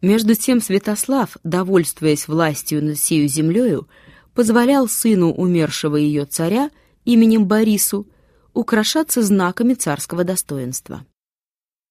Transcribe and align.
Между 0.00 0.34
тем 0.34 0.60
Святослав, 0.60 1.36
довольствуясь 1.44 2.26
властью 2.26 2.82
над 2.82 2.98
сею 2.98 3.28
землею, 3.28 3.88
позволял 4.34 4.88
сыну 4.88 5.32
умершего 5.32 5.96
ее 5.96 6.24
царя 6.24 6.70
именем 7.04 7.46
Борису 7.46 8.06
украшаться 8.54 9.22
знаками 9.22 9.74
царского 9.74 10.24
достоинства. 10.24 11.04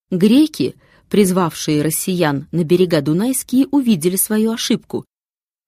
Греки, 0.10 0.76
призвавшие 1.10 1.84
россиян 1.84 2.48
на 2.52 2.64
берега 2.64 3.02
Дунайские, 3.02 3.68
увидели 3.68 4.16
свою 4.16 4.52
ошибку. 4.52 5.06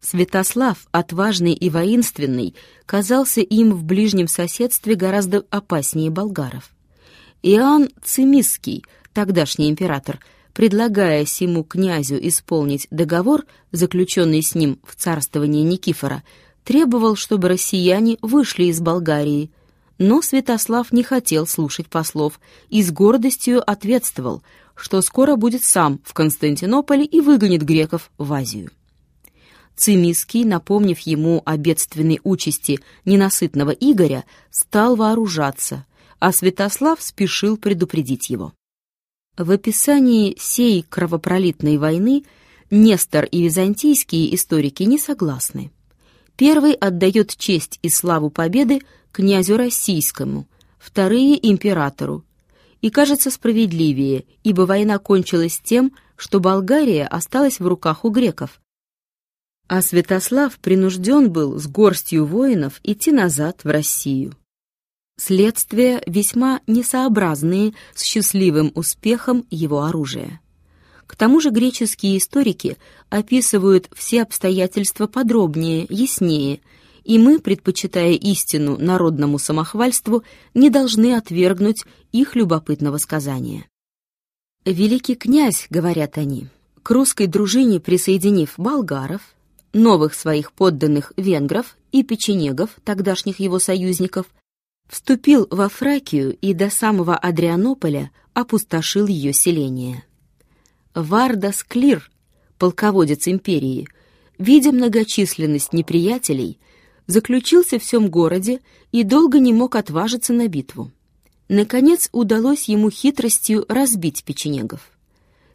Святослав, 0.02 0.88
отважный 0.92 1.54
и 1.54 1.70
воинственный, 1.70 2.56
казался 2.88 3.42
им 3.42 3.72
в 3.72 3.84
ближнем 3.84 4.28
соседстве 4.28 4.96
гораздо 4.96 5.46
опаснее 5.52 6.10
болгаров. 6.10 6.72
Иоанн 7.44 7.90
Цимисский, 8.04 8.84
тогдашний 9.14 9.70
император, 9.70 10.20
предлагая 10.54 11.26
сему 11.26 11.64
князю 11.64 12.18
исполнить 12.28 12.88
договор, 12.92 13.46
заключенный 13.72 14.42
с 14.42 14.56
ним 14.56 14.80
в 14.86 14.96
царствовании 14.96 15.64
Никифора, 15.64 16.24
требовал, 16.64 17.16
чтобы 17.16 17.50
россияне 17.50 18.18
вышли 18.22 18.66
из 18.66 18.80
Болгарии. 18.80 19.52
Но 19.98 20.22
Святослав 20.22 20.92
не 20.92 21.04
хотел 21.04 21.48
слушать 21.48 21.88
послов 21.88 22.40
и 22.70 22.82
с 22.82 22.92
гордостью 22.92 23.62
ответствовал, 23.70 24.42
что 24.76 25.02
скоро 25.02 25.36
будет 25.36 25.64
сам 25.64 26.00
в 26.04 26.14
Константинополе 26.14 27.06
и 27.06 27.22
выгонит 27.22 27.62
греков 27.64 28.12
в 28.18 28.34
Азию. 28.34 28.72
Цимиский, 29.76 30.46
напомнив 30.46 31.00
ему 31.00 31.42
о 31.46 31.58
бедственной 31.58 32.20
участи 32.24 32.80
ненасытного 33.06 33.72
Игоря, 33.72 34.26
стал 34.50 34.96
вооружаться, 34.96 35.86
а 36.20 36.32
Святослав 36.32 37.02
спешил 37.02 37.58
предупредить 37.58 38.30
его. 38.30 38.54
В 39.38 39.50
описании 39.52 40.36
сей 40.38 40.84
кровопролитной 40.84 41.78
войны 41.78 42.26
Нестор 42.70 43.26
и 43.26 43.44
византийские 43.44 44.34
историки 44.34 44.84
не 44.84 44.98
согласны. 44.98 45.72
Первый 46.38 46.74
отдает 46.74 47.36
честь 47.36 47.80
и 47.82 47.90
славу 47.90 48.30
победы 48.30 48.82
князю 49.12 49.58
российскому, 49.58 50.48
вторые— 50.80 51.38
императору. 51.50 52.24
И 52.80 52.90
кажется 52.90 53.30
справедливее, 53.30 54.26
ибо 54.44 54.62
война 54.62 55.00
кончилась 55.00 55.62
тем, 55.64 55.92
что 56.16 56.40
Болгария 56.40 57.06
осталась 57.08 57.60
в 57.60 57.68
руках 57.68 58.06
у 58.06 58.10
греков. 58.10 58.62
А 59.68 59.82
Святослав 59.82 60.58
принужден 60.60 61.30
был 61.30 61.60
с 61.60 61.68
горстью 61.68 62.26
воинов 62.26 62.80
идти 62.84 63.12
назад 63.12 63.64
в 63.64 63.68
Россию. 63.68 64.34
Следствия 65.24 66.02
весьма 66.08 66.62
несообразные 66.66 67.76
с 67.94 68.02
счастливым 68.02 68.72
успехом 68.74 69.46
его 69.52 69.84
оружия. 69.84 70.42
К 71.06 71.16
тому 71.16 71.40
же 71.40 71.52
греческие 71.52 72.18
историки 72.18 72.78
описывают 73.12 73.88
все 73.94 74.24
обстоятельства 74.24 75.06
подробнее, 75.06 75.86
яснее, 75.90 76.62
и 77.04 77.20
мы, 77.20 77.38
предпочитая 77.38 78.14
истину 78.14 78.80
народному 78.80 79.38
самохвальству, 79.38 80.24
не 80.56 80.72
должны 80.72 81.16
отвергнуть 81.16 81.84
их 82.12 82.36
любопытного 82.36 82.98
сказания. 82.98 83.68
«Великий 84.66 85.14
князь»,— 85.14 85.68
говорят 85.70 86.18
они,— 86.18 86.48
к 86.82 86.90
русской 86.90 87.28
дружине 87.28 87.80
присоединив 87.80 88.56
болгаров, 88.58 89.22
новых 89.72 90.16
своих 90.16 90.52
подданных 90.52 91.14
венгров 91.16 91.78
и 91.92 92.02
печенегов, 92.02 92.72
тогдашних 92.84 93.40
его 93.40 93.60
союзников, 93.60 94.26
вступил 94.92 95.48
во 95.50 95.70
Фракию 95.70 96.36
и 96.42 96.54
до 96.54 96.70
самого 96.70 97.16
Адрианополя 97.16 98.12
опустошил 98.34 99.08
ее 99.08 99.32
селение. 99.32 100.04
Вардас 100.94 101.64
Клир, 101.64 102.12
полководец 102.58 103.30
империи, 103.30 103.88
видя 104.38 104.74
многочисленность 104.74 105.72
неприятелей, 105.72 106.60
заключился 107.08 107.80
в 107.80 107.84
всем 107.84 108.10
городе 108.10 108.60
и 108.92 109.04
долго 109.04 109.40
не 109.40 109.54
мог 109.54 109.76
отважиться 109.76 110.34
на 110.34 110.50
битву. 110.50 110.92
Наконец 111.48 112.10
удалось 112.12 112.66
ему 112.66 112.90
хитростью 112.90 113.66
разбить 113.70 114.26
печенегов. 114.26 114.92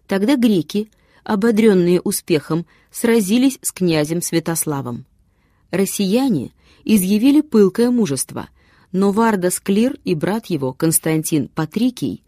Тогда 0.06 0.36
греки, 0.36 0.90
ободренные 1.24 2.00
успехом, 2.00 2.64
сразились 2.90 3.58
с 3.60 3.70
князем 3.72 4.22
Святославом. 4.22 5.04
Россияне 5.70 6.52
изъявили 6.84 7.42
пылкое 7.42 7.90
мужество, 7.90 8.48
но 8.92 9.12
Вардас 9.12 9.60
Клир 9.60 9.98
и 10.04 10.14
брат 10.14 10.46
его, 10.46 10.72
Константин 10.72 11.48
Патрикий, 11.48 12.22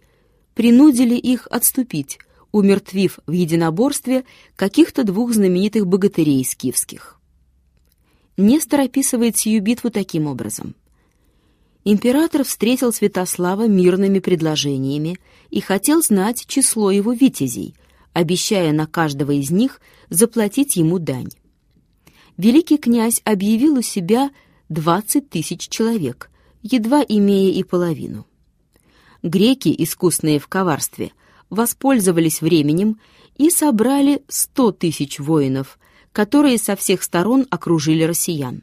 принудили 0.54 1.14
их 1.14 1.46
отступить, 1.50 2.18
умертвив 2.52 3.18
в 3.26 3.32
единоборстве 3.32 4.24
каких-то 4.56 5.04
двух 5.04 5.32
знаменитых 5.32 5.86
богатырей 5.86 6.44
скифских. 6.44 7.20
Нестор 8.36 8.80
описывает 8.80 9.36
сию 9.36 9.62
битву 9.62 9.90
таким 9.90 10.26
образом. 10.26 10.74
Император 11.84 12.44
встретил 12.44 12.92
Святослава 12.92 13.66
мирными 13.66 14.18
предложениями 14.18 15.18
и 15.50 15.60
хотел 15.60 16.02
знать 16.02 16.44
число 16.46 16.90
его 16.90 17.12
витязей, 17.12 17.74
обещая 18.12 18.72
на 18.72 18.86
каждого 18.86 19.32
из 19.32 19.50
них 19.50 19.80
заплатить 20.10 20.76
ему 20.76 20.98
дань. 20.98 21.30
Великий 22.36 22.78
князь 22.78 23.20
объявил 23.24 23.78
у 23.78 23.82
себя 23.82 24.30
двадцать 24.68 25.30
тысяч 25.30 25.68
человек, 25.68 26.30
едва 26.62 27.04
имея 27.06 27.52
и 27.52 27.62
половину. 27.62 28.26
Греки, 29.22 29.74
искусные 29.76 30.38
в 30.38 30.48
коварстве, 30.48 31.12
воспользовались 31.50 32.40
временем 32.40 33.00
и 33.36 33.50
собрали 33.50 34.22
сто 34.28 34.72
тысяч 34.72 35.18
воинов, 35.18 35.78
которые 36.12 36.58
со 36.58 36.76
всех 36.76 37.02
сторон 37.02 37.46
окружили 37.50 38.02
россиян. 38.02 38.62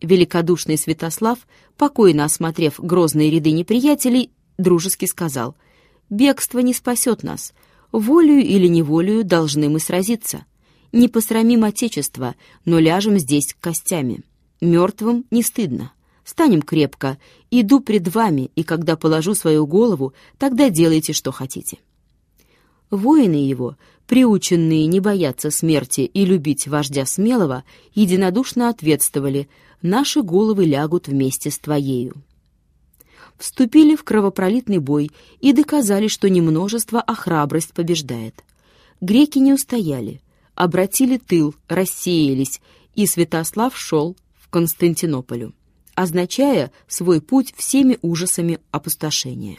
Великодушный 0.00 0.76
Святослав, 0.76 1.38
покойно 1.76 2.24
осмотрев 2.24 2.78
грозные 2.78 3.30
ряды 3.30 3.52
неприятелей, 3.52 4.30
дружески 4.58 5.04
сказал, 5.04 5.56
«Бегство 6.10 6.58
не 6.58 6.74
спасет 6.74 7.22
нас. 7.22 7.54
Волею 7.92 8.44
или 8.44 8.66
неволею 8.66 9.24
должны 9.24 9.68
мы 9.68 9.78
сразиться. 9.78 10.44
Не 10.92 11.08
посрамим 11.08 11.64
Отечество, 11.64 12.34
но 12.64 12.78
ляжем 12.78 13.18
здесь 13.18 13.54
костями. 13.60 14.22
Мертвым 14.60 15.24
не 15.30 15.42
стыдно. 15.42 15.92
Станем 16.24 16.62
крепко. 16.62 17.18
Иду 17.50 17.80
пред 17.80 18.14
вами, 18.14 18.50
и 18.54 18.62
когда 18.62 18.96
положу 18.96 19.34
свою 19.34 19.66
голову, 19.66 20.14
тогда 20.38 20.70
делайте, 20.70 21.12
что 21.12 21.32
хотите». 21.32 21.78
Воины 22.90 23.36
его, 23.36 23.76
приученные 24.06 24.86
не 24.86 25.00
бояться 25.00 25.50
смерти 25.50 26.02
и 26.02 26.26
любить 26.26 26.68
вождя 26.68 27.06
смелого, 27.06 27.64
единодушно 27.94 28.68
ответствовали 28.68 29.48
«Наши 29.80 30.20
головы 30.22 30.66
лягут 30.66 31.08
вместе 31.08 31.50
с 31.50 31.58
твоею». 31.58 32.22
Вступили 33.38 33.96
в 33.96 34.04
кровопролитный 34.04 34.78
бой 34.78 35.10
и 35.40 35.54
доказали, 35.54 36.06
что 36.06 36.28
не 36.28 36.42
множество, 36.42 37.00
а 37.00 37.14
храбрость 37.14 37.72
побеждает. 37.72 38.44
Греки 39.00 39.38
не 39.38 39.54
устояли, 39.54 40.20
обратили 40.54 41.16
тыл, 41.16 41.54
рассеялись, 41.68 42.60
и 42.94 43.06
Святослав 43.06 43.76
шел 43.76 44.16
в 44.38 44.48
Константинополю, 44.50 45.54
означая 45.94 46.72
свой 46.88 47.20
путь 47.20 47.54
всеми 47.56 47.98
ужасами 48.02 48.58
опустошения. 48.70 49.58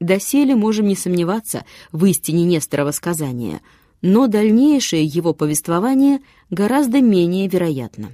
Доселе 0.00 0.54
можем 0.54 0.86
не 0.86 0.96
сомневаться 0.96 1.64
в 1.92 2.04
истине 2.04 2.44
Несторова 2.44 2.90
сказания, 2.90 3.60
но 4.02 4.26
дальнейшее 4.26 5.04
его 5.04 5.32
повествование 5.32 6.20
гораздо 6.50 7.00
менее 7.00 7.48
вероятно. 7.48 8.12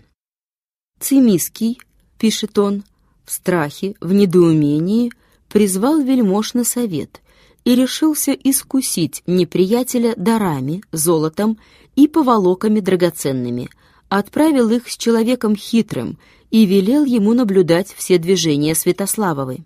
Цимиский, 1.00 1.81
пишет 2.19 2.58
он, 2.58 2.84
в 3.25 3.32
страхе, 3.32 3.94
в 4.00 4.12
недоумении, 4.12 5.10
призвал 5.48 6.00
вельмож 6.00 6.54
на 6.54 6.64
совет 6.64 7.20
и 7.64 7.75
решился 7.75 8.32
искусить 8.32 9.22
неприятеля 9.26 10.14
дарами, 10.16 10.82
золотом 10.92 11.58
и 11.97 12.06
поволоками 12.06 12.81
драгоценными, 12.81 13.69
отправил 14.10 14.68
их 14.68 14.90
с 14.90 14.96
человеком 14.98 15.56
хитрым 15.56 16.18
и 16.50 16.66
велел 16.66 17.06
ему 17.06 17.32
наблюдать 17.32 17.94
все 17.96 18.18
движения 18.18 18.74
Святославовой 18.74 19.64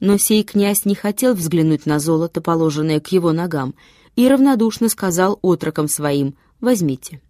но 0.00 0.16
сей 0.16 0.44
князь 0.44 0.84
не 0.84 0.94
хотел 0.94 1.34
взглянуть 1.34 1.86
на 1.86 1.98
золото, 1.98 2.40
положенное 2.40 3.00
к 3.00 3.08
его 3.08 3.32
ногам, 3.32 3.74
и 4.16 4.28
равнодушно 4.28 4.88
сказал 4.88 5.38
отрокам 5.42 5.88
своим 5.88 6.34
«возьмите». 6.60 7.20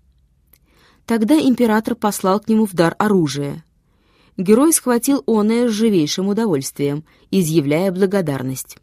Тогда 1.07 1.39
император 1.39 1.95
послал 1.95 2.41
к 2.41 2.49
нему 2.49 2.67
в 2.67 2.75
дар 2.75 2.95
оружие. 2.99 3.65
Герой 4.37 4.73
схватил 4.73 5.23
оное 5.27 5.69
с 5.69 5.73
живейшим 5.73 6.29
удовольствием, 6.29 7.05
изъявляя 7.31 7.91
благодарность. 7.91 8.77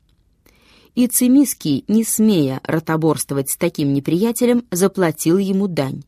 И 0.96 1.08
Цимиский, 1.08 1.86
не 1.88 2.04
смея 2.04 2.62
ротоборствовать 2.64 3.52
с 3.52 3.58
таким 3.58 3.94
неприятелем, 3.94 4.66
заплатил 4.72 5.38
ему 5.38 5.68
дань. 5.68 6.04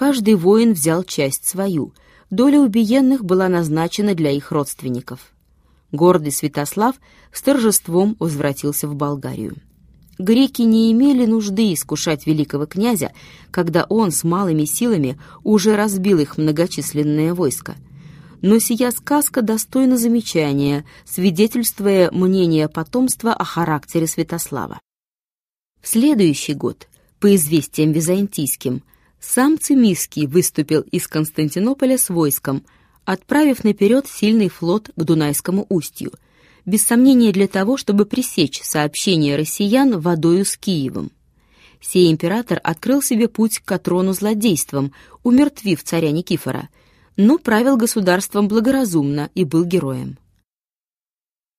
Каждый 0.00 0.34
воин 0.34 0.72
взял 0.72 1.04
часть 1.04 1.46
свою, 1.46 1.92
доля 2.30 2.58
убиенных 2.58 3.22
была 3.22 3.50
назначена 3.50 4.14
для 4.14 4.30
их 4.30 4.50
родственников 4.50 5.34
гордый 5.92 6.32
Святослав 6.32 6.94
с 7.34 7.42
торжеством 7.42 8.16
возвратился 8.18 8.88
в 8.88 8.94
Болгарию. 8.94 9.56
Греки 10.18 10.62
не 10.62 10.90
имели 10.90 11.26
нужды 11.26 11.74
искушать 11.74 12.26
великого 12.26 12.64
князя, 12.64 13.12
когда 13.50 13.84
он 13.90 14.10
с 14.10 14.24
малыми 14.24 14.64
силами 14.64 15.20
уже 15.44 15.76
разбил 15.76 16.18
их 16.18 16.38
многочисленное 16.38 17.34
войско. 17.34 17.74
Но 18.40 18.58
сия 18.58 18.92
сказка 18.92 19.42
достойна 19.42 19.98
замечания, 19.98 20.86
свидетельствуя 21.04 22.10
мнение 22.10 22.70
потомства 22.70 23.34
о 23.34 23.44
характере 23.44 24.06
Святослава. 24.06 24.80
В 25.82 25.88
следующий 25.88 26.54
год, 26.54 26.88
по 27.18 27.34
известиям 27.36 27.92
византийским, 27.92 28.82
сам 29.20 29.58
Цимиский 29.58 30.26
выступил 30.26 30.80
из 30.80 31.06
Константинополя 31.06 31.98
с 31.98 32.08
войском, 32.08 32.64
отправив 33.04 33.64
наперед 33.64 34.06
сильный 34.06 34.48
флот 34.48 34.90
к 34.96 35.02
Дунайскому 35.02 35.66
устью, 35.68 36.12
без 36.64 36.84
сомнения 36.84 37.32
для 37.32 37.48
того, 37.48 37.76
чтобы 37.76 38.06
пресечь 38.06 38.62
сообщение 38.62 39.36
россиян 39.36 39.98
водою 39.98 40.44
с 40.44 40.56
Киевом. 40.56 41.10
Сей 41.80 42.10
император 42.10 42.60
открыл 42.62 43.02
себе 43.02 43.28
путь 43.28 43.60
к 43.60 43.78
трону 43.78 44.12
злодейством, 44.12 44.92
умертвив 45.22 45.82
царя 45.82 46.10
Никифора, 46.10 46.68
но 47.16 47.38
правил 47.38 47.76
государством 47.76 48.48
благоразумно 48.48 49.30
и 49.34 49.44
был 49.44 49.64
героем. 49.64 50.18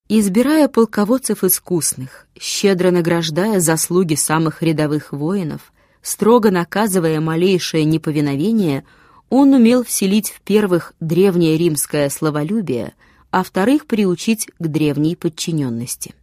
Избирая 0.08 0.68
полководцев 0.68 1.42
искусных, 1.44 2.26
щедро 2.38 2.90
награждая 2.90 3.60
заслуги 3.60 4.14
самых 4.14 4.62
рядовых 4.62 5.12
воинов, 5.12 5.72
строго 6.02 6.50
наказывая 6.50 7.20
малейшее 7.20 7.84
неповиновение, 7.84 8.84
он 9.30 9.54
умел 9.54 9.84
вселить 9.84 10.30
в 10.30 10.40
первых 10.42 10.92
древнее 11.00 11.56
римское 11.56 12.10
словолюбие, 12.10 12.94
а 13.30 13.42
вторых 13.42 13.86
приучить 13.86 14.50
к 14.58 14.66
древней 14.66 15.16
подчиненности. 15.16 16.14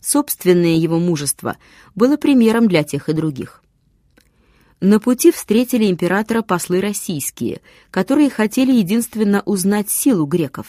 Собственное 0.00 0.76
его 0.76 0.98
мужество 0.98 1.58
было 1.94 2.16
примером 2.16 2.68
для 2.68 2.82
тех 2.84 3.08
и 3.08 3.12
других. 3.12 3.62
На 4.80 5.00
пути 5.00 5.32
встретили 5.32 5.90
императора 5.90 6.42
послы 6.42 6.80
российские, 6.80 7.60
которые 7.90 8.30
хотели 8.30 8.72
единственно 8.72 9.42
узнать 9.46 9.90
силу 9.90 10.26
греков. 10.26 10.66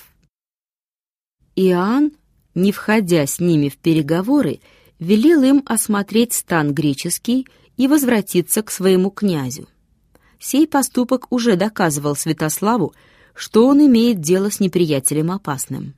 Иоанн, 1.55 2.11
не 2.53 2.71
входя 2.71 3.25
с 3.25 3.39
ними 3.39 3.69
в 3.69 3.77
переговоры, 3.77 4.59
велел 4.99 5.43
им 5.43 5.63
осмотреть 5.65 6.33
стан 6.33 6.73
греческий 6.73 7.47
и 7.77 7.87
возвратиться 7.87 8.61
к 8.61 8.71
своему 8.71 9.09
князю. 9.09 9.67
Сей 10.39 10.67
поступок 10.67 11.31
уже 11.31 11.55
доказывал 11.55 12.15
Святославу, 12.15 12.93
что 13.33 13.67
он 13.67 13.85
имеет 13.85 14.21
дело 14.21 14.49
с 14.49 14.59
неприятелем 14.59 15.31
опасным. 15.31 15.93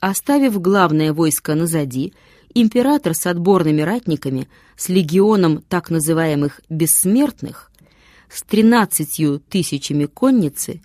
Оставив 0.00 0.60
главное 0.60 1.12
войско 1.12 1.54
назади, 1.54 2.12
император 2.54 3.14
с 3.14 3.26
отборными 3.26 3.82
ратниками, 3.82 4.48
с 4.76 4.88
легионом 4.88 5.62
так 5.68 5.90
называемых 5.90 6.60
«бессмертных», 6.68 7.70
с 8.30 8.42
тринадцатью 8.42 9.40
тысячами 9.48 10.06
конницы, 10.06 10.82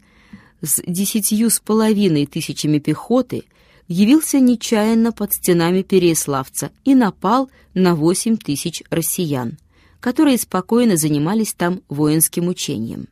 с 0.61 0.81
десятью 0.85 1.49
с 1.49 1.59
половиной 1.59 2.25
тысячами 2.25 2.77
пехоты, 2.77 3.43
явился 3.87 4.39
нечаянно 4.39 5.11
под 5.11 5.33
стенами 5.33 5.81
Переяславца 5.81 6.71
и 6.85 6.93
напал 6.95 7.49
на 7.73 7.95
восемь 7.95 8.37
тысяч 8.37 8.83
россиян, 8.89 9.57
которые 10.01 10.37
спокойно 10.37 10.97
занимались 10.97 11.53
там 11.53 11.83
воинским 11.87 12.47
учением. 12.49 13.07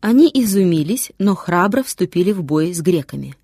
Они 0.00 0.30
изумились, 0.32 1.10
но 1.18 1.34
храбро 1.34 1.82
вступили 1.82 2.32
в 2.32 2.42
бой 2.42 2.72
с 2.72 2.80
греками. 2.80 3.36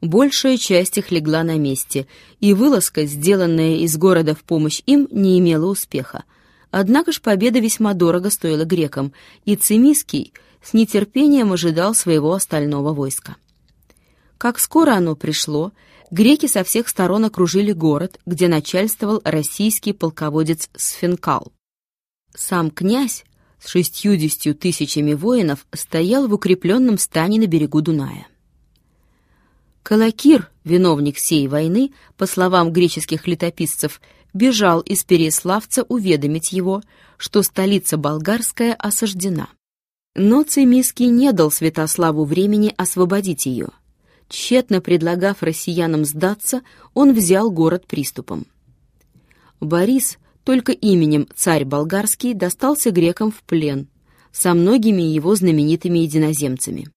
Большая 0.00 0.58
часть 0.58 0.98
их 0.98 1.10
легла 1.10 1.42
на 1.44 1.56
месте, 1.56 2.06
и 2.40 2.54
вылазка, 2.54 3.06
сделанная 3.06 3.76
из 3.76 3.96
города 3.96 4.34
в 4.34 4.42
помощь 4.42 4.82
им, 4.86 5.08
не 5.10 5.38
имела 5.38 5.66
успеха. 5.66 6.24
Однако 6.70 7.12
ж 7.12 7.20
победа 7.20 7.60
весьма 7.60 7.94
дорого 7.94 8.30
стоила 8.30 8.64
грекам, 8.64 9.12
и 9.44 9.56
Цимиский 9.56 10.32
с 10.62 10.74
нетерпением 10.74 11.52
ожидал 11.52 11.94
своего 11.94 12.32
остального 12.32 12.92
войска. 12.92 13.36
Как 14.38 14.58
скоро 14.58 14.92
оно 14.92 15.16
пришло, 15.16 15.72
греки 16.10 16.46
со 16.46 16.62
всех 16.64 16.88
сторон 16.88 17.24
окружили 17.24 17.72
город, 17.72 18.20
где 18.26 18.48
начальствовал 18.48 19.20
российский 19.24 19.92
полководец 19.92 20.68
Сфенкал. 20.76 21.52
Сам 22.38 22.70
князь 22.70 23.24
с 23.58 23.68
шестьюдесятью 23.68 24.54
тысячами 24.54 25.12
воинов 25.12 25.66
стоял 25.72 26.28
в 26.28 26.34
укрепленном 26.34 26.96
стане 26.96 27.40
на 27.40 27.48
берегу 27.48 27.82
Дуная. 27.82 28.28
Калакир, 29.82 30.48
виновник 30.62 31.18
сей 31.18 31.48
войны, 31.48 31.92
по 32.16 32.26
словам 32.26 32.72
греческих 32.72 33.26
летописцев, 33.26 34.00
бежал 34.34 34.82
из 34.82 35.02
Переславца 35.02 35.82
уведомить 35.82 36.52
его, 36.52 36.80
что 37.16 37.42
столица 37.42 37.96
болгарская 37.96 38.72
осаждена. 38.74 39.48
Но 40.14 40.44
Цимиский 40.44 41.08
не 41.08 41.32
дал 41.32 41.50
Святославу 41.50 42.24
времени 42.24 42.72
освободить 42.76 43.46
ее. 43.46 43.70
Тщетно 44.28 44.80
предлагав 44.80 45.42
россиянам 45.42 46.04
сдаться, 46.04 46.62
он 46.94 47.14
взял 47.14 47.50
город 47.50 47.88
приступом. 47.88 48.46
Борис, 49.58 50.18
только 50.48 50.72
именем 50.72 51.28
царь 51.36 51.66
болгарский, 51.66 52.32
достался 52.32 52.90
грекам 52.90 53.30
в 53.30 53.42
плен, 53.42 53.86
со 54.32 54.54
многими 54.54 55.02
его 55.02 55.34
знаменитыми 55.34 55.98
единоземцами. 55.98 56.88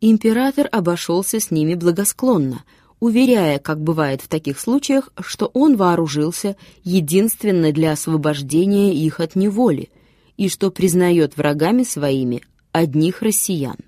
Император 0.00 0.68
обошелся 0.70 1.40
с 1.40 1.50
ними 1.50 1.74
благосклонно, 1.74 2.62
уверяя, 3.00 3.58
как 3.58 3.80
бывает 3.80 4.22
в 4.22 4.28
таких 4.28 4.60
случаях, 4.60 5.12
что 5.18 5.46
он 5.54 5.74
вооружился 5.74 6.54
единственно 6.84 7.72
для 7.72 7.90
освобождения 7.90 8.94
их 8.94 9.18
от 9.18 9.34
неволи 9.34 9.90
и 10.36 10.48
что 10.48 10.70
признает 10.70 11.36
врагами 11.36 11.82
своими 11.82 12.44
одних 12.70 13.22
россиян. 13.22 13.78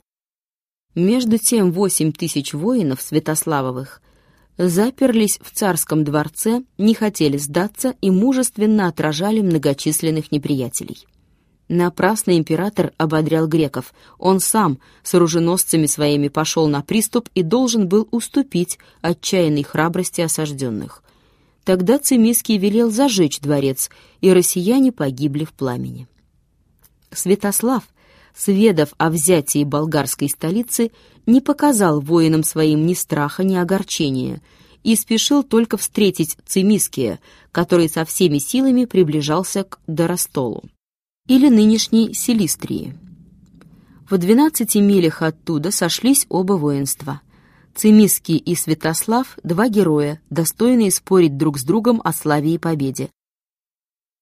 Между 0.97 1.39
тем 1.39 1.71
восемь 1.71 2.11
тысяч 2.11 2.55
воинов 2.55 3.01
Святославовых 3.03 4.03
заперлись 4.69 5.39
в 5.43 5.53
царском 5.53 6.05
дворце, 6.05 6.63
не 6.77 6.95
хотели 6.95 7.39
сдаться 7.39 7.95
и 8.03 8.11
мужественно 8.11 8.89
отражали 8.89 9.41
многочисленных 9.41 10.33
неприятелей. 10.33 11.07
Напрасно 11.69 12.37
император 12.37 12.93
ободрял 12.99 13.47
греков. 13.47 13.95
Он 14.19 14.41
сам 14.41 14.79
с 15.03 15.15
оруженосцами 15.15 15.87
своими 15.87 16.29
пошел 16.29 16.67
на 16.69 16.83
приступ 16.83 17.29
и 17.35 17.43
должен 17.43 17.89
был 17.89 18.09
уступить 18.11 18.79
отчаянной 19.01 19.63
храбрости 19.63 20.21
осажденных. 20.21 21.03
Тогда 21.65 21.99
Цимиский 21.99 22.59
велел 22.59 22.91
зажечь 22.91 23.41
дворец, 23.41 23.89
и 24.21 24.33
россияне 24.33 24.91
погибли 24.93 25.45
в 25.45 25.53
пламени. 25.53 26.09
Святослав, 27.13 27.85
сведав 28.35 28.91
о 28.99 29.11
взятии 29.11 29.65
болгарской 29.65 30.29
столицы, 30.29 30.91
не 31.27 31.41
показал 31.41 32.01
воинам 32.01 32.43
своим 32.43 32.87
ни 32.87 32.95
страха, 32.95 33.45
ни 33.45 33.57
огорчения 33.57 34.41
и 34.83 34.97
спешил 34.97 35.43
только 35.43 35.77
встретить 35.77 36.37
Цимиския, 36.47 37.21
который 37.53 37.89
со 37.89 38.05
всеми 38.05 38.39
силами 38.39 38.87
приближался 38.87 39.65
к 39.65 39.79
Доростолу 39.87 40.65
или 41.27 41.49
нынешней 41.49 42.15
Селистрии. 42.15 42.97
В 44.09 44.19
двенадцати 44.19 44.79
милях 44.79 45.23
оттуда 45.23 45.71
сошлись 45.71 46.27
оба 46.29 46.55
воинства. 46.55 47.21
Цимиский 47.77 48.37
и 48.37 48.57
Святослав— 48.57 49.39
два 49.45 49.69
героя, 49.69 50.21
достойные 50.31 50.91
спорить 50.91 51.37
друг 51.37 51.59
с 51.59 51.63
другом 51.63 52.01
о 52.03 52.13
славе 52.13 52.55
и 52.55 52.59
победе. 52.59 53.11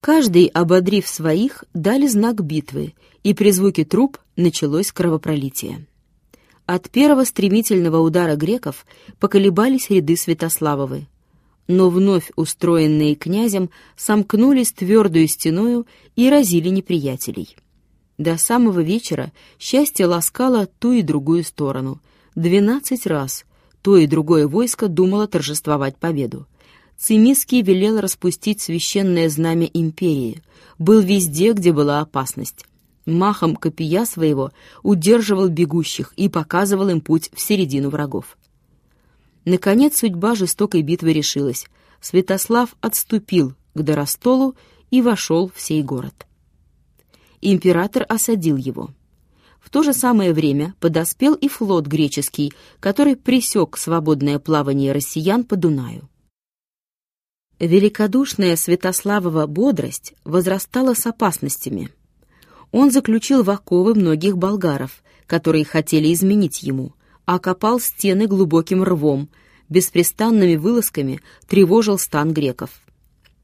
Каждый, 0.01 0.47
ободрив 0.47 1.07
своих, 1.07 1.65
дали 1.75 2.07
знак 2.07 2.43
битвы, 2.43 2.95
и 3.23 3.35
при 3.35 3.51
звуке 3.51 3.85
труп 3.85 4.19
началось 4.37 4.93
кровопролитие. 4.93 5.87
От 6.67 6.91
первого 6.91 7.25
стремительного 7.25 7.99
удара 7.99 8.37
греков 8.37 8.87
поколебались 9.19 9.91
ряды 9.91 10.17
Святославовы 10.17 11.07
но 11.69 11.91
вновь 11.91 12.33
устроенные 12.35 13.15
князем 13.15 13.71
сомкнулись 13.95 14.73
твердую 14.73 15.29
стеною 15.29 15.87
и 16.17 16.31
разили 16.31 16.71
неприятелей. 16.71 17.57
До 18.17 18.37
самого 18.39 18.81
вечера 18.81 19.33
счастье 19.61 20.07
ласкало 20.07 20.67
ту 20.67 20.93
и 20.93 21.03
другую 21.03 21.45
сторону. 21.45 22.01
Двенадцать 22.35 23.07
раз 23.07 23.45
то 23.83 23.97
и 23.97 24.07
другое 24.07 24.49
войско 24.49 24.89
думало 24.89 25.29
торжествовать 25.29 25.97
победу. 25.99 26.47
Цимиский 26.99 27.63
велел 27.63 28.01
распустить 28.01 28.61
священное 28.61 29.29
знамя 29.29 29.71
империи, 29.73 30.43
был 30.79 31.01
везде, 31.01 31.53
где 31.53 31.73
была 31.73 32.01
опасность. 32.01 32.67
Махом 33.07 33.55
копия 33.55 34.05
своего 34.05 34.51
удерживал 34.83 35.49
бегущих 35.49 36.13
и 36.17 36.29
показывал 36.29 36.89
им 36.89 37.01
путь 37.01 37.31
в 37.33 37.41
середину 37.41 37.89
врагов. 37.89 38.37
Наконец 39.45 39.99
судьба 39.99 40.35
жестокой 40.35 40.83
битвы 40.83 41.13
решилась. 41.13 41.67
Святослав 42.01 42.75
отступил 42.81 43.55
к 43.75 43.83
Доростолу 43.83 44.57
и 44.91 45.01
вошел 45.01 45.53
в 45.55 45.61
сей 45.61 45.85
город. 45.85 46.27
Император 47.41 48.07
осадил 48.09 48.57
его. 48.57 48.91
В 49.61 49.71
то 49.71 49.85
же 49.85 49.93
самое 49.93 50.33
время 50.33 50.75
подоспел 50.81 51.35
и 51.35 51.49
флот 51.49 51.87
греческий, 51.87 52.53
который 52.81 53.15
пресек 53.15 53.77
свободное 53.77 54.41
плавание 54.41 54.93
россиян 54.93 55.45
по 55.45 55.55
Дунаю. 55.55 56.09
Великодушная 57.61 58.55
Святославова 58.55 59.47
бодрость 59.47 60.15
возрастала 60.25 60.95
с 60.95 61.07
опасностями. 61.07 61.91
Он 62.71 62.93
заключил 62.93 63.43
в 63.43 63.51
оковы 63.51 63.95
многих 63.95 64.39
болгаров, 64.39 65.03
которые 65.27 65.65
хотели 65.65 66.13
изменить 66.13 66.63
ему, 66.63 66.93
окопал 67.25 67.81
стены 67.81 68.27
глубоким 68.27 68.85
рвом, 68.85 69.29
беспрестанными 69.69 70.55
вылазками 70.55 71.21
тревожил 71.49 71.99
стан 71.99 72.33
греков. 72.33 72.71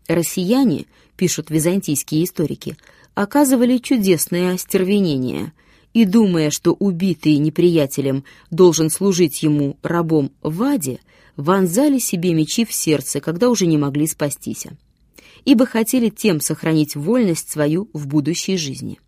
Россияне, 0.07 0.87
пишут 1.17 1.51
византийские 1.51 2.25
историки, 2.25 2.77
оказывали 3.15 3.79
чудесное 3.79 4.55
остервенение 4.55 5.53
и, 5.93 6.05
думая, 6.05 6.51
что 6.51 6.73
убитый 6.73 7.37
неприятелем 7.39 8.25
должен 8.51 8.91
служить 8.91 9.43
ему 9.43 9.77
рабом 9.83 10.31
в 10.41 10.63
аде, 10.63 11.01
вонзали 11.37 11.99
себе 11.99 12.35
мечи 12.35 12.65
в 12.65 12.73
сердце, 12.73 13.21
когда 13.21 13.49
уже 13.49 13.67
не 13.67 13.79
могли 13.79 14.07
спастись, 14.07 14.67
ибо 15.45 15.67
хотели 15.67 16.09
тем 16.09 16.41
сохранить 16.41 16.97
вольность 16.97 17.51
свою 17.51 17.89
в 17.93 18.07
будущей 18.07 18.57
жизни. 18.57 19.01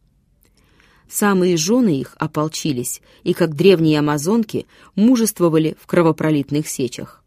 Самые 1.09 1.57
жены 1.57 2.01
их 2.01 2.17
ополчились 2.19 3.01
и, 3.23 3.33
как 3.33 3.55
древние 3.55 4.01
амазонки, 4.01 4.67
мужествовали 4.97 5.77
в 5.81 5.87
кровопролитных 5.87 6.67
сечах. 6.67 7.23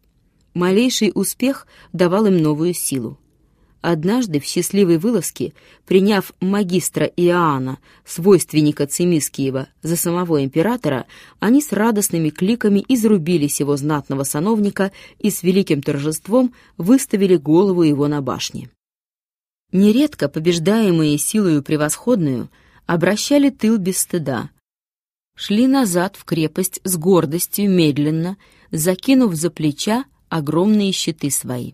Малейший 0.52 1.12
успех 1.14 1.66
давал 1.92 2.26
им 2.26 2.38
новую 2.38 2.74
силу. 2.74 3.18
Однажды 3.82 4.40
в 4.40 4.44
счастливой 4.44 4.98
вылазке, 4.98 5.54
приняв 5.86 6.32
магистра 6.40 7.06
Иоанна, 7.06 7.78
свойственника 8.04 8.86
Цимискиева, 8.86 9.68
за 9.82 9.96
самого 9.96 10.44
императора, 10.44 11.06
они 11.38 11.62
с 11.62 11.72
радостными 11.72 12.28
кликами 12.28 12.84
изрубили 12.88 13.46
сего 13.46 13.76
знатного 13.76 14.24
сановника 14.24 14.92
и 15.18 15.30
с 15.30 15.42
великим 15.42 15.80
торжеством 15.80 16.54
выставили 16.76 17.36
голову 17.36 17.82
его 17.82 18.06
на 18.06 18.20
башне. 18.20 18.68
Нередко 19.72 20.28
побеждаемые 20.28 21.16
силою 21.16 21.62
превосходную 21.62 22.50
обращали 22.84 23.48
тыл 23.48 23.78
без 23.78 23.98
стыда, 23.98 24.50
шли 25.34 25.66
назад 25.66 26.16
в 26.16 26.24
крепость 26.24 26.80
с 26.84 26.98
гордостью 26.98 27.70
медленно, 27.70 28.36
закинув 28.72 29.34
за 29.34 29.50
плеча 29.50 30.04
огромные 30.28 30.92
щиты 30.92 31.30
свои. 31.30 31.72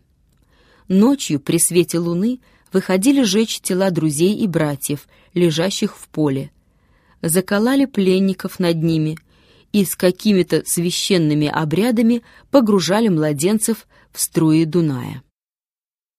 Ночью 0.88 1.40
при 1.40 1.58
свете 1.58 1.98
луны 1.98 2.40
выходили 2.72 3.22
жечь 3.22 3.60
тела 3.60 3.90
друзей 3.90 4.34
и 4.36 4.46
братьев, 4.46 5.08
лежащих 5.34 5.96
в 5.96 6.08
поле. 6.08 6.50
Заколали 7.22 7.86
пленников 7.86 8.58
над 8.58 8.82
ними 8.82 9.18
и 9.72 9.84
с 9.84 9.96
какими-то 9.96 10.62
священными 10.64 11.48
обрядами 11.48 12.22
погружали 12.50 13.08
младенцев 13.08 13.86
в 14.12 14.20
струи 14.20 14.64
Дуная. 14.64 15.22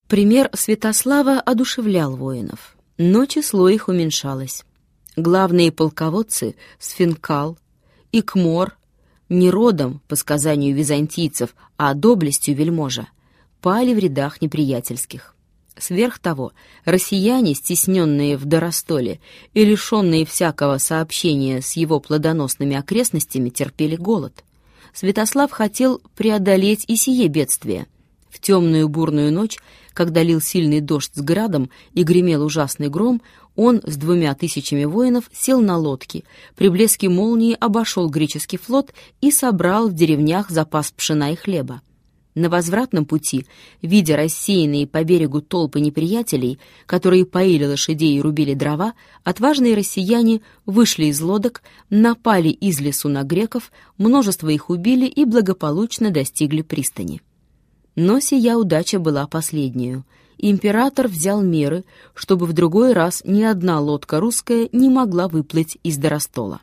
Пример 0.07 0.49
Святослава 0.53 1.39
одушевлял 1.39 2.15
воинов, 2.15 2.77
но 2.97 3.25
число 3.25 3.69
их 3.69 3.87
уменьшалось. 3.87 4.63
Главные 5.15 5.71
полководцы— 5.71 6.55
Сфинкал, 6.79 7.57
Икмор, 8.11 8.77
не 9.29 9.49
родом, 9.49 10.01
по 10.07 10.15
сказанию 10.15 10.75
византийцев, 10.75 11.55
а 11.75 11.93
доблестью 11.93 12.55
вельможа, 12.55 13.07
пали 13.61 13.93
в 13.93 13.99
рядах 13.99 14.41
неприятельских. 14.41 15.35
Сверх 15.77 16.17
того, 16.17 16.53
россияне, 16.85 17.53
стесненные 17.53 18.35
в 18.35 18.45
Доростоле 18.45 19.19
и 19.53 19.63
лишенные 19.63 20.25
всякого 20.25 20.79
сообщения 20.79 21.61
с 21.61 21.73
его 21.73 21.99
плодоносными 21.99 22.75
окрестностями, 22.75 23.49
терпели 23.49 23.95
голод. 23.95 24.43
Святослав 24.93 25.51
хотел 25.51 26.01
преодолеть 26.15 26.85
и 26.87 26.95
сие 26.95 27.27
бедствие. 27.27 27.85
В 28.29 28.39
темную 28.39 28.89
бурную 28.89 29.31
ночь, 29.31 29.57
когда 29.93 30.23
лил 30.23 30.41
сильный 30.41 30.81
дождь 30.81 31.11
с 31.13 31.21
градом 31.21 31.69
и 31.93 32.03
гремел 32.03 32.43
ужасный 32.43 32.89
гром, 32.89 33.21
он 33.55 33.81
с 33.85 33.97
двумя 33.97 34.33
тысячами 34.35 34.85
воинов 34.85 35.29
сел 35.33 35.61
на 35.61 35.77
лодки, 35.77 36.23
при 36.55 36.69
блеске 36.69 37.09
молнии 37.09 37.57
обошел 37.59 38.09
греческий 38.09 38.57
флот 38.57 38.93
и 39.21 39.31
собрал 39.31 39.89
в 39.89 39.93
деревнях 39.93 40.49
запас 40.49 40.91
пшена 40.91 41.31
и 41.31 41.35
хлеба. 41.35 41.81
На 42.37 42.49
возвратном 42.49 43.05
пути, 43.05 43.47
видя 43.81 44.15
рассеянные 44.15 44.85
по 44.85 45.03
берегу 45.03 45.41
толпы 45.41 45.79
неприятелей, 45.79 46.59
которые 46.85 47.25
поили 47.25 47.65
лошадей 47.65 48.15
и 48.15 48.21
рубили 48.21 48.53
дрова, 48.53 48.93
отважные 49.23 49.73
россияне 49.73 50.41
вышли 50.67 51.05
из 51.05 51.19
лодок, 51.19 51.63
напали 51.89 52.49
из 52.49 52.79
лесу 52.79 53.09
на 53.09 53.23
греков, 53.23 53.71
множество 53.97 54.49
их 54.49 54.69
убили 54.69 55.07
и 55.07 55.25
благополучно 55.25 56.11
достигли 56.11 56.61
пристани. 56.61 57.23
Но 57.95 58.19
сия 58.19 58.55
удача 58.55 58.99
была 58.99 59.25
последнюю. 59.25 60.05
Император 60.37 61.07
взял 61.07 61.41
меры, 61.41 61.85
чтобы 62.13 62.45
в 62.45 62.53
другой 62.53 62.93
раз 62.93 63.23
ни 63.25 63.41
одна 63.41 63.79
лодка 63.79 64.19
русская 64.19 64.69
не 64.71 64.89
могла 64.89 65.27
выплыть 65.27 65.79
из 65.81 65.97
Доростола. 65.97 66.61